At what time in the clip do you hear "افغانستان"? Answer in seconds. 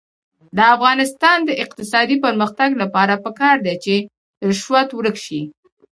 0.75-1.37